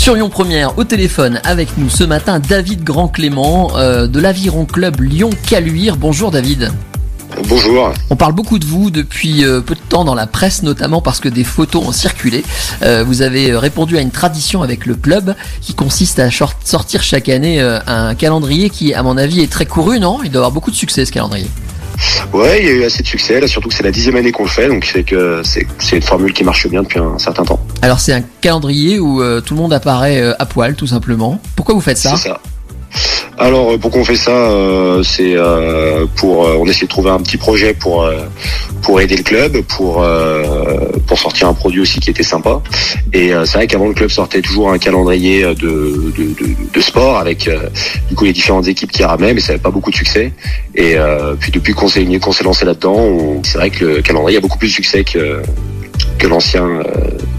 [0.00, 4.98] Sur Lyon Première, au téléphone avec nous ce matin, David Grand-Clément euh, de l'Aviron Club
[4.98, 5.98] Lyon-Caluire.
[5.98, 6.72] Bonjour David.
[7.46, 7.92] Bonjour.
[8.08, 11.20] On parle beaucoup de vous depuis euh, peu de temps dans la presse, notamment parce
[11.20, 12.46] que des photos ont circulé.
[12.80, 16.30] Euh, vous avez répondu à une tradition avec le club qui consiste à
[16.64, 20.20] sortir chaque année un calendrier qui, à mon avis, est très couru, non?
[20.24, 21.50] Il doit avoir beaucoup de succès ce calendrier.
[22.32, 24.32] Ouais, il y a eu assez de succès, là, surtout que c'est la dixième année
[24.32, 27.44] qu'on le fait, donc c'est que c'est une formule qui marche bien depuis un certain
[27.44, 27.60] temps.
[27.82, 31.40] Alors c'est un calendrier où euh, tout le monde apparaît euh, à poil, tout simplement.
[31.56, 32.16] Pourquoi vous faites ça?
[32.16, 32.40] C'est ça.
[33.40, 37.20] Alors euh, pourquoi on fait ça euh, C'est euh, pour on essaie de trouver un
[37.20, 38.06] petit projet pour
[38.82, 40.06] pour aider le club, pour
[41.06, 42.60] pour sortir un produit aussi qui était sympa.
[43.14, 47.18] Et c'est vrai qu'avant le club sortait toujours un calendrier de de, de, de sport
[47.18, 47.48] avec
[48.08, 50.32] du coup les différentes équipes qui ramenaient, mais ça n'avait pas beaucoup de succès.
[50.74, 50.96] Et
[51.40, 54.74] puis depuis qu'on s'est lancé là-dedans, c'est vrai que le calendrier a beaucoup plus de
[54.74, 55.42] succès que
[56.18, 56.82] que l'ancien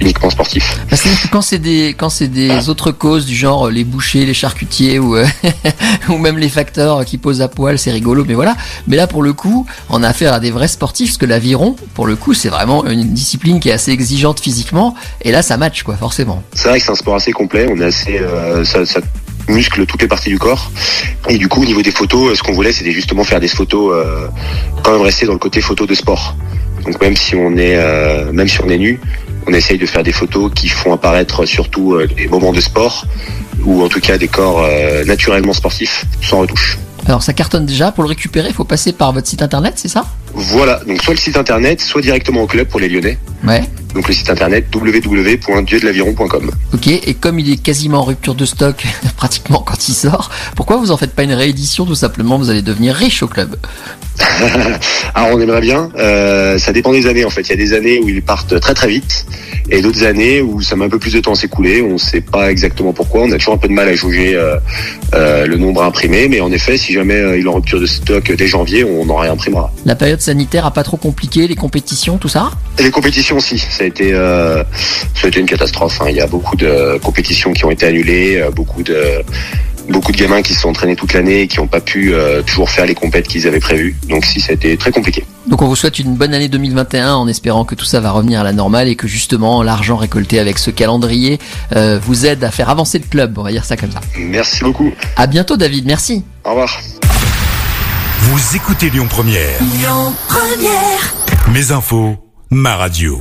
[0.00, 0.78] uniquement sportif.
[0.88, 4.24] Parce que quand c'est des quand c'est des autres causes du genre euh, les bouchers,
[4.26, 5.26] les charcutiers ou euh,
[6.08, 8.56] ou même les facteurs qui posent à poil, c'est rigolo, mais voilà.
[8.86, 11.76] Mais là pour le coup, on a affaire à des vrais sportifs, parce que l'aviron,
[11.94, 15.56] pour le coup, c'est vraiment une discipline qui est assez exigeante physiquement, et là ça
[15.56, 16.42] match quoi, forcément.
[16.54, 17.66] C'est vrai que c'est un sport assez complet.
[17.70, 19.00] On est assez, euh, ça, ça
[19.48, 20.70] muscle toutes les parties du corps.
[21.28, 23.92] Et du coup, au niveau des photos, ce qu'on voulait, c'était justement faire des photos,
[23.94, 24.28] euh,
[24.82, 26.36] quand même rester dans le côté photo de sport.
[26.84, 29.00] Donc même si on est, euh, même si on est nu,
[29.48, 33.06] on essaye de faire des photos qui font apparaître surtout euh, des moments de sport
[33.64, 36.78] ou en tout cas des corps euh, naturellement sportifs, sans retouche.
[37.06, 37.90] Alors ça cartonne déjà.
[37.90, 40.06] Pour le récupérer, il faut passer par votre site internet, c'est ça?
[40.34, 43.18] Voilà, donc soit le site internet, soit directement au club pour les Lyonnais.
[43.44, 43.62] Ouais.
[43.94, 46.50] Donc le site internet www.dieudelaviron.com.
[46.74, 46.88] Ok.
[46.88, 48.84] Et comme il est quasiment en rupture de stock,
[49.16, 52.62] pratiquement quand il sort, pourquoi vous en faites pas une réédition Tout simplement, vous allez
[52.62, 53.56] devenir riche au club.
[55.14, 55.90] Alors on aimerait bien.
[55.96, 57.42] Euh, ça dépend des années en fait.
[57.42, 59.26] Il y a des années où ils partent très très vite
[59.70, 61.82] et d'autres années où ça met un peu plus de temps à s'écouler.
[61.82, 63.22] On ne sait pas exactement pourquoi.
[63.22, 64.56] On a toujours un peu de mal à jauger euh,
[65.14, 66.28] euh, le nombre à imprimer.
[66.28, 69.16] Mais en effet, si jamais il est en rupture de stock dès janvier, on en
[69.16, 69.72] réimprimera.
[69.84, 72.50] La période sanitaire a pas trop compliqué les compétitions, tout ça?
[72.78, 73.58] Et les compétitions aussi.
[73.78, 74.64] Ça a été, euh,
[75.14, 76.00] ça a été une catastrophe.
[76.02, 76.06] hein.
[76.10, 79.22] Il y a beaucoup de compétitions qui ont été annulées, euh, beaucoup de
[79.88, 82.42] beaucoup de gamins qui se sont entraînés toute l'année et qui n'ont pas pu euh,
[82.42, 83.96] toujours faire les compètes qu'ils avaient prévues.
[84.08, 85.24] Donc si, ça a été très compliqué.
[85.46, 88.40] Donc on vous souhaite une bonne année 2021 en espérant que tout ça va revenir
[88.40, 91.38] à la normale et que justement l'argent récolté avec ce calendrier
[91.76, 94.00] euh, vous aide à faire avancer le club, on va dire ça comme ça.
[94.18, 94.92] Merci beaucoup.
[95.16, 96.24] À bientôt David, merci.
[96.44, 96.80] Au revoir.
[98.22, 99.60] Vous écoutez Lyon Première.
[101.52, 102.16] Mes infos,
[102.50, 103.16] ma radio.